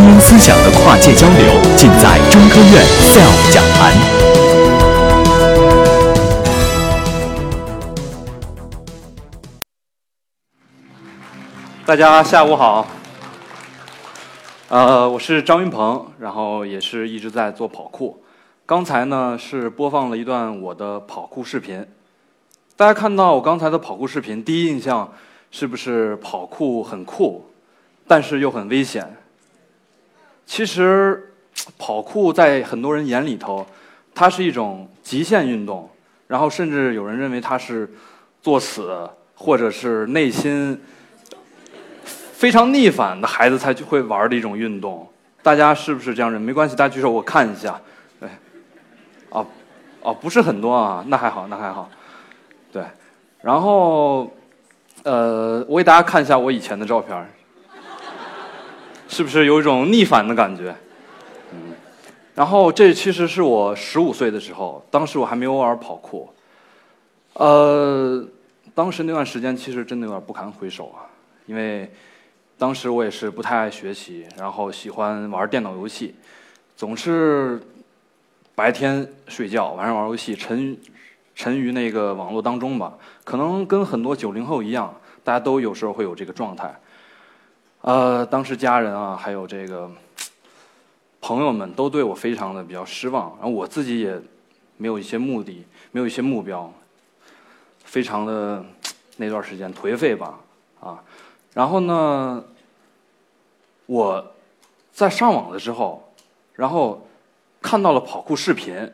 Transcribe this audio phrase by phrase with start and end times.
[0.00, 3.92] 精英思想的跨界交流，尽在中科院 SELF 讲坛。
[11.84, 12.86] 大家下午好，
[14.70, 18.22] 呃，我是张云鹏，然后也是一直在做跑酷。
[18.64, 21.86] 刚才呢是播放了一段我的跑酷视频，
[22.74, 25.12] 大家看到我刚才的跑酷视频，第一印象
[25.50, 27.44] 是不是跑酷很酷，
[28.08, 29.06] 但是又很危险？
[30.50, 31.32] 其实
[31.78, 33.64] 跑酷在很多人眼里头，
[34.12, 35.88] 它是一种极限运动，
[36.26, 37.88] 然后甚至有人认为它是
[38.42, 40.76] 作死，或者是内心
[42.32, 45.08] 非常逆反的孩子才会玩的一种运动。
[45.40, 46.46] 大家是不是这样认为？
[46.48, 47.80] 没关系，大家举手我看一下。
[48.18, 48.28] 对
[49.28, 49.46] 哦，
[50.02, 51.88] 哦，不是很多啊，那还好，那还好，
[52.72, 52.82] 对，
[53.40, 54.28] 然后，
[55.04, 57.16] 呃，我给大家看一下我以前的照片
[59.10, 60.74] 是不是有一种逆反的感觉？
[61.52, 61.74] 嗯，
[62.34, 66.32] 然后这其实是我十五岁的时候，当时我还没有玩跑酷，
[67.34, 68.24] 呃，
[68.72, 71.04] 当时那段时间其实真的有点不堪回首啊，
[71.44, 71.92] 因为
[72.56, 76.14] 当时我也是不太爱学习，然后喜欢玩电脑游戏，
[76.76, 77.60] 总是。
[78.52, 80.76] 白天睡觉，晚上玩游戏，沉
[81.34, 82.92] 沉于那个网络当中吧。
[83.24, 84.94] 可能跟很多九零后一样，
[85.24, 86.78] 大家都有时候会有这个状态。
[87.82, 89.90] 呃，当时家人啊，还有这个
[91.20, 94.20] 朋友们都对我非常的比较失望，然后我自己也
[94.76, 96.72] 没有一些目的，没有一些目标，
[97.84, 98.64] 非常的
[99.16, 100.38] 那段时间颓废吧，
[100.80, 101.02] 啊。
[101.54, 102.44] 然后呢，
[103.86, 104.32] 我
[104.92, 106.12] 在上网的时候，
[106.54, 107.06] 然后。
[107.62, 108.90] 看到了跑酷视频，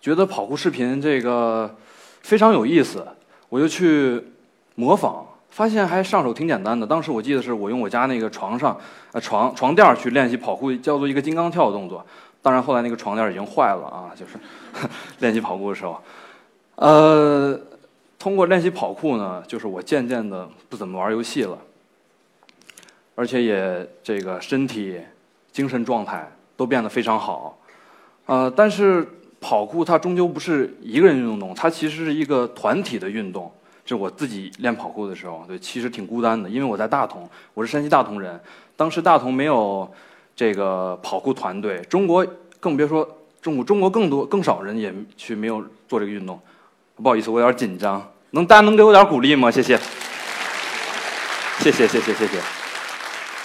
[0.00, 1.76] 觉得跑酷视频这个
[2.22, 3.06] 非常有意思，
[3.50, 4.24] 我就去
[4.74, 5.23] 模仿，
[5.54, 6.84] 发现还上手挺简单的。
[6.84, 8.76] 当时我记得是我用我家那个床上
[9.12, 12.04] 呃床床垫去练习跑酷，叫做一个金刚跳的动作。
[12.42, 14.36] 当然后来那个床垫已经坏了啊， 就是
[15.20, 16.02] 练习跑酷的时候，
[16.74, 17.56] 呃，
[18.18, 21.56] 通过练习跑酷呢，就是我渐渐的不怎么玩游戏了，
[23.14, 25.00] 而且也这个身体、
[25.52, 27.56] 精神状态都变得非常好。
[28.26, 29.06] 呃，但是
[29.40, 33.52] 跑酷它终究不是一个人运动，它其实是一个团体的运动。
[33.84, 38.40] 就我自己练跑酷的时候，对，其实挺孤单的，因为我在大同，我是山西大同人。
[38.76, 39.88] 当时大同没有
[40.34, 42.26] 这个跑酷团队，中国
[42.58, 43.06] 更别说
[43.42, 46.40] 中国，中国更多更少人也去没有做这个运动。
[46.96, 49.50] 不好意思，我有点紧张，能大家能给我点鼓励吗？
[49.50, 49.78] 谢谢，
[51.58, 52.40] 谢谢谢谢谢谢，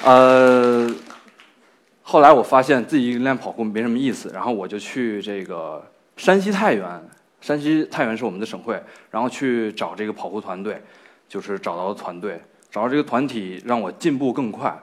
[0.03, 0.89] 呃。
[2.01, 5.79] 后来我发现自己练跑酷没什么意思，然后我就去这个
[6.17, 6.83] 山西太原，
[7.41, 10.81] 山西太原是我们的省会，然后去找这个跑酷团队，
[11.27, 14.77] 就是找到团队，找到这个团体让我进步更快，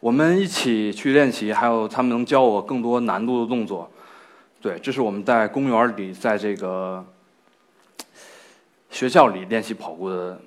[0.00, 3.90] 我们一起去练习，还有他们能教我更多难度的动作，
[4.60, 7.04] 对，这是我们在公园里，在这个
[8.90, 10.40] 学校里练习跑步的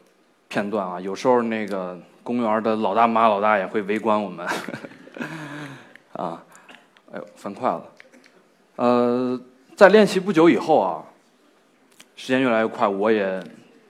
[0.48, 4.48] 片段啊，有时候那个公园的老大妈、老大爷会围观我们。
[6.14, 6.42] 啊，
[7.12, 7.84] 哎呦，翻快了。
[8.78, 9.40] 呃，
[9.76, 11.04] 在练习不久以后啊，
[12.16, 13.44] 时间越来越快，我也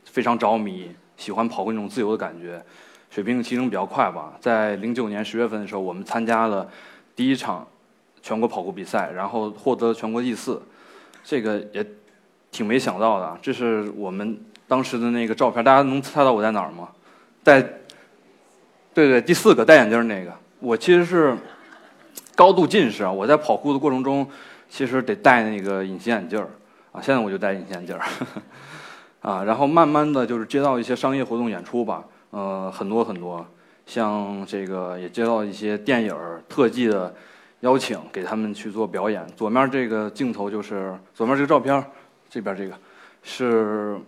[0.06, 2.62] 非常着迷，喜欢跑酷那种自由的感觉，
[3.10, 4.34] 水平提升比较快吧。
[4.40, 6.70] 在零九年十月份的时候，我们参加了
[7.16, 7.68] 第一场
[8.22, 10.62] 全国跑酷比赛，然后获得全国第四，
[11.24, 11.86] 这个也
[12.52, 13.38] 挺没想到的。
[13.42, 16.90] 这是我们当时的那个照片，大家能猜到我在哪儿吗？
[17.44, 17.62] 在，
[18.94, 21.38] 对对，第四个戴眼镜那个，我其实是。
[22.38, 23.10] 高度近视啊！
[23.10, 24.28] 我在跑酷的过程中，
[24.70, 26.50] 其实得戴那个隐形眼镜儿
[26.96, 27.02] 啊。
[27.02, 28.06] 现在我就戴隐形眼镜儿
[29.22, 29.44] 啊。
[29.44, 33.46] 然后慢慢的就是接到一些商业活动演出吧，呃，很多很多，
[33.86, 36.16] 像这个也接到一些电影
[36.48, 37.14] 特技的
[37.62, 39.26] 邀请，给他们去做表演。
[39.36, 41.84] 左面这个镜头就是左面这个照片，
[42.30, 42.76] 这边这个
[43.24, 44.00] 是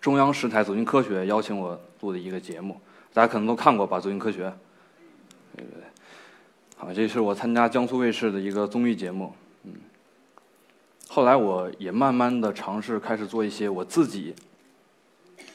[0.00, 2.78] 中央十台《走进科学》邀请我录的一个节目，
[3.12, 4.46] 大家可能都看过吧，《走进科学》。
[5.56, 5.84] 对对对。
[6.78, 9.32] 啊，这是我参加江苏卫视的一个综艺节目，
[9.64, 9.72] 嗯。
[11.14, 14.34] 后来我也慢慢的尝试开始做一些我自己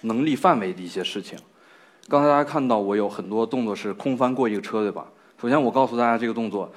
[0.04, 1.38] 能力范围的一些事情。
[2.08, 5.06] 刚才大家看到我有很多动作是空翻过一个车，对吧？
[5.38, 6.72] 首先我告诉大家，这个动作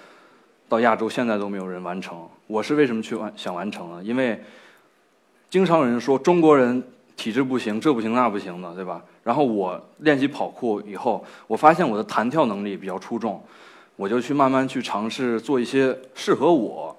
[0.68, 2.28] 到亚洲现在都没有人完成。
[2.48, 4.02] 我是为什么去完想完成呢？
[4.02, 4.42] 因为
[5.48, 6.82] 经常有人说中国人
[7.16, 9.00] 体质不行，这不行那不行的，对吧？
[9.22, 13.40] 然后我练习跑酷以后，我发现我的弹跳能力比较出众。
[13.94, 16.96] 我就去慢慢去尝试做一些适合我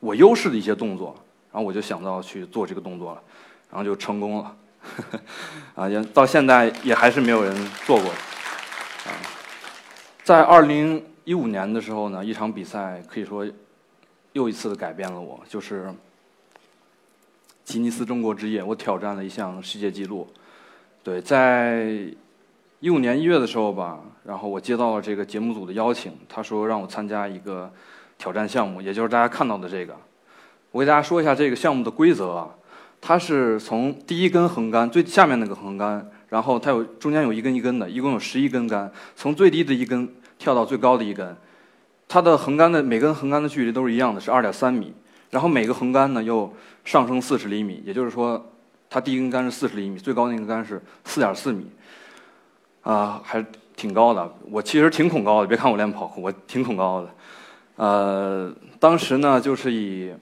[0.00, 1.14] 我优势的一些动作，
[1.52, 3.22] 然后我就想到去做这个动作了，
[3.70, 4.56] 然后就成功了，
[5.74, 7.54] 啊，也到现在也还是没有人
[7.84, 9.10] 做过，啊，
[10.22, 13.46] 在二零一五年的时候呢，一场比赛可以说
[14.32, 15.92] 又一次的改变了我，就是
[17.64, 20.26] 吉尼斯中国之夜，我挑战了一项世界纪录。
[21.02, 22.06] 对，在
[22.80, 27.70] 一五年一月的时候吧，然后我接到了这个节目组的邀请，他说让我参加一个
[28.18, 29.96] 挑战项目，也就是大家看到的这个。
[30.72, 32.50] 我给大家说一下这个项目的规则啊，
[33.00, 40.06] 它是从第一根横杆最下面那个横杆，然后它有中间有一根一根的，一共有十一根杆，从最低的一根。
[40.40, 41.36] 跳到最高的一根，
[42.06, 44.94] 它的横杆的每根横杆的距离都是一样的，是二点三米。
[45.30, 46.54] 然后每个横杆呢又
[46.84, 48.40] 上升四十厘米，也就是说，
[48.88, 51.68] 它第一根杆是四十厘米，最高那根杆是四点四米，
[52.82, 53.44] 啊，还
[53.74, 54.32] 挺高的。
[54.48, 57.08] 我其实挺恐高的，别看我练跑酷，我挺恐高的。
[57.78, 60.12] 呃，当时呢就是以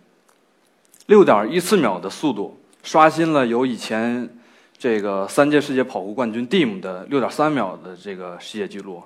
[1.06, 4.28] 六点一四秒的速度刷新了有以前
[4.76, 9.02] 这个三届世界跑酷冠军 Dim 的六点三秒的这个世界纪录。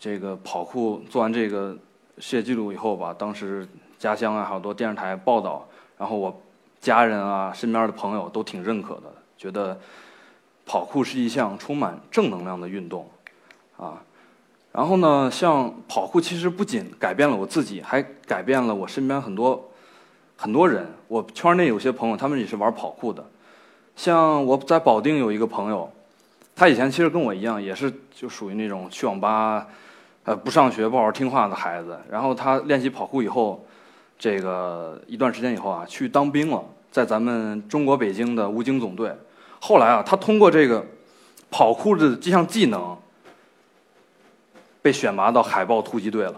[0.00, 1.76] 这个跑酷做完这个
[2.18, 3.66] 世界纪录以后吧，当时
[3.98, 6.42] 家乡啊好多电视台报道，然后我
[6.80, 9.04] 家人啊身边的朋友都挺认可的，
[9.36, 9.78] 觉得
[10.66, 13.08] 跑酷是一项充满正能量的运动，
[13.76, 14.02] 啊，
[14.78, 19.68] 然后呢，像跑酷其实不仅改变了我自己，还改变了我身边很多
[20.36, 20.86] 很多人。
[21.08, 23.26] 我圈内有些朋友，他们也是玩跑酷的，
[23.96, 25.90] 像我在保定有一个朋友。
[26.54, 29.66] 他以前其实跟我一样，也是就属于那种去网吧，
[30.22, 31.98] 呃，不上学、不好好听话的孩子。
[32.08, 33.66] 然后他练习跑酷以后，
[34.16, 39.12] 这个一段时间以后啊，去当兵了，在咱们中国北京的武警总队。
[39.58, 40.86] 后来啊，他通过这个
[41.50, 42.96] 跑酷的这项技能，
[44.88, 46.34] 被选拔到海豹突击队了。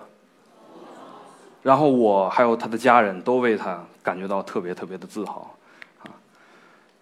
[1.63, 5.55] 然后我还有他的家人都为他感觉到特别特别的自豪，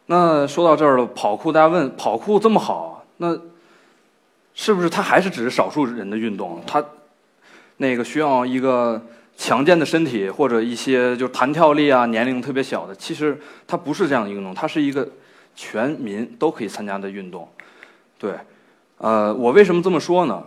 [0.04, 3.02] 那说到这儿了，跑酷，大家问跑酷这么好？
[3.16, 3.34] 那
[4.52, 6.60] 是不是它还是只是少数人的运动？
[6.66, 6.84] 它
[7.78, 9.00] 那个需要一个
[9.34, 12.94] 强健的身体，或者一些就是弹跳力啊，年龄特别小的。
[12.94, 15.08] 其实它不是这样的运动，它是一个
[15.56, 17.48] 全民都可以参加的运动。
[18.18, 18.34] 对，
[18.98, 20.44] 呃，我为什么这么说呢？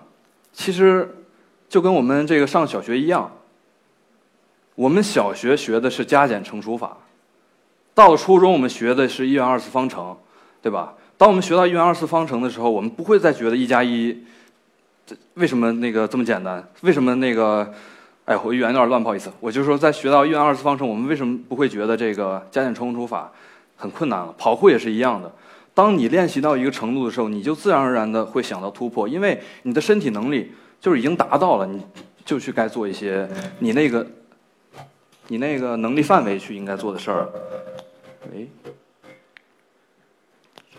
[0.54, 1.24] 其实
[1.70, 3.32] 就跟我们这个上小学一样，
[4.76, 6.98] 我们小学学的是加减乘除法，
[7.94, 10.16] 到了初中我们学的是一元二次方程，
[10.62, 10.94] 对吧？
[11.18, 14.24] 当我们学到一元二次方程的时候，我们不会再觉得一加一，
[15.06, 16.68] 这为什么那个这么简单？
[16.82, 17.72] 为什么那个，
[18.26, 19.32] 哎，我语言有点乱，不好意思。
[19.40, 23.32] 我就说，在学到一元二次方程，我们为什么不会觉得这个加减乘除法
[23.78, 24.34] 很困难了？
[24.38, 25.32] 跑酷也是一样的。
[25.74, 31.82] 当你练习到一个程度的时候，你就自然而然的会想到突破，因为你的身体能力就是已经达到了，你
[32.26, 33.28] 就去该做一些
[33.60, 34.06] 你那个
[35.28, 37.30] 你那个能力范围去应该做的事儿。
[38.34, 38.50] 喂。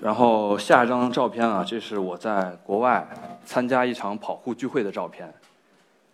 [0.01, 3.07] 然后下一张照片啊，这是我在国外
[3.45, 5.33] 参加一场跑酷聚会的照片。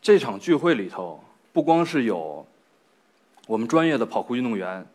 [0.03, 1.23] 这场聚会里头，
[1.53, 2.47] 不光是有
[3.47, 4.87] 我们专业的跑酷运动员，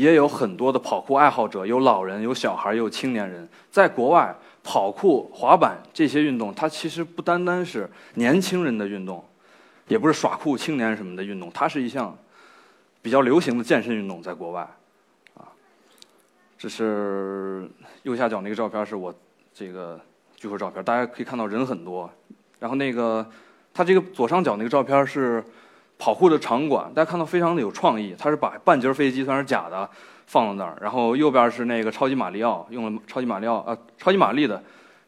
[0.00, 3.46] 也有很多的跑酷爱好者，有老人，有小孩，有青年人。
[3.70, 9.22] 在国外，跑酷、滑板这些运动，它其实不单单是年轻人的运动，
[9.88, 12.16] 也不是耍酷青年什么的运动，它是一项
[13.02, 14.66] 比较流行的健身运动，在国外。
[16.56, 17.70] 这是
[18.04, 19.14] 右下角那个照片，是我
[19.52, 20.00] 这个
[20.34, 20.82] 聚会照片。
[20.82, 22.10] 大家可以看到人很多。
[22.58, 23.26] 然后那个，
[23.74, 25.44] 它这个左上角那个照片是
[26.00, 28.16] 跑酷的场馆，大家看到非常的有创意。
[28.18, 29.88] 它是把半截飞机，算是假的，
[30.26, 30.76] 放到那儿。
[30.80, 34.60] 然后右边是那个超级马里奥，用了超级马里奥啊，超级玛丽的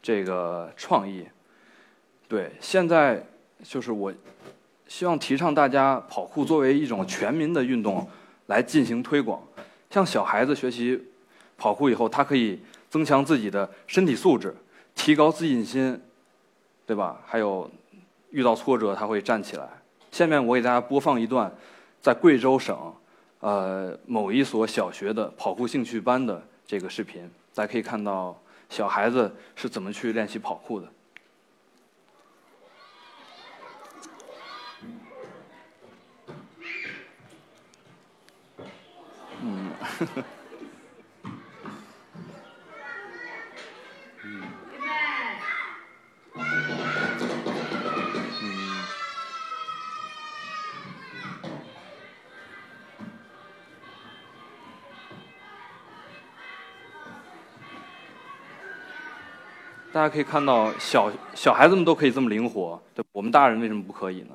[0.03, 1.27] 这个创意。
[2.29, 3.25] 对，现在
[3.65, 4.13] 就是我
[4.87, 8.07] 希望提倡大家跑酷作为一种全民的运动
[8.47, 9.43] 来进行推广，
[9.91, 11.03] 像小孩子学习。
[11.59, 14.53] 跑酷以后，他可以增强自己的身体素质，
[14.97, 16.01] 提高自信心，
[16.85, 17.21] 对吧？
[17.25, 17.71] 还有
[18.31, 19.69] 遇到挫折他会站起来。
[20.13, 21.51] 下面我给大家播放一段
[22.01, 22.95] 在贵州省
[23.41, 28.39] 呃某一所小学的跑酷兴趣班的这个视频，大家可以看到
[28.69, 30.93] 小孩子是怎么去练习跑酷的。
[39.41, 39.73] 嗯。
[59.93, 64.35] 大家可以看到，小小孩子们都可以这么灵活，对，我们大人为什么不可以呢？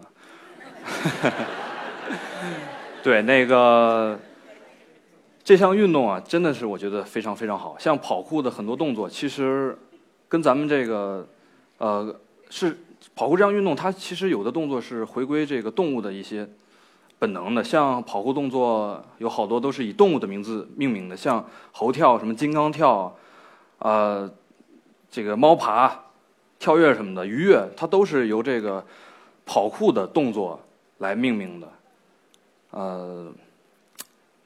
[3.01, 4.19] 对，那个
[5.43, 7.75] 这项运动啊，真的是我觉得非常非常好。
[7.79, 9.75] 像跑酷的很多动作，其实
[10.29, 11.27] 跟咱们这个
[11.79, 12.15] 呃
[12.51, 12.77] 是
[13.15, 16.47] 跑酷这项运动，它其实有的动作是回归这个动物的一些
[17.17, 23.15] 本能的，像跑酷动作有好多都是以动物的名字命名的，像猴跳、什么金刚跳，
[23.79, 24.29] 呃，
[25.09, 25.99] 这个猫爬、
[26.59, 28.85] 跳跃什么的，鱼跃，它都是由这个
[29.45, 30.59] 跑酷的动作
[30.99, 31.71] 来命名的。
[32.71, 33.31] 呃，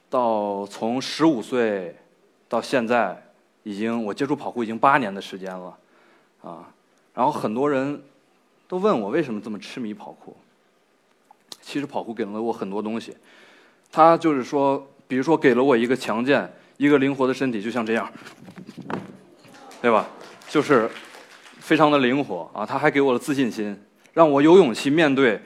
[0.09, 1.95] 到从十五岁
[2.47, 3.21] 到现在，
[3.63, 5.77] 已经我接触跑酷已经八年的时间了，
[6.43, 6.71] 啊，
[7.13, 8.01] 然后很多人
[8.67, 10.35] 都问我为什么这么痴迷跑酷。
[11.61, 13.15] 其实跑酷给了我很多东西，
[13.91, 18.11] 它就是说，比如说给了我一个强健、一个灵活的身体，就像这样，
[19.81, 20.07] 对吧？
[20.51, 20.89] 就是
[21.62, 22.65] 非常的灵活啊！
[22.65, 23.81] 他还给我了自信心，
[24.12, 25.41] 让我有勇气面对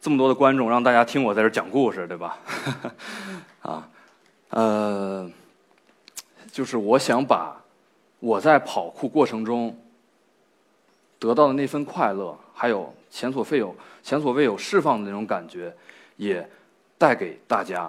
[0.00, 2.36] 这么多的观众，让大家听我在这讲故事，对吧？
[3.62, 3.88] 啊，
[4.48, 5.30] 呃，
[6.50, 7.62] 就是我想把
[8.18, 9.78] 我在跑酷过程中
[11.20, 13.72] 得到的那份快乐，还有前所未有、
[14.02, 15.72] 前所未有释放的那种感觉，
[16.16, 16.44] 也
[16.98, 17.88] 带给大家。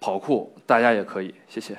[0.00, 1.78] 跑酷，大家也可以，谢谢。